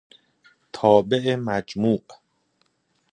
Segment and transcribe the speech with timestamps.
[0.73, 2.01] تابع مجموع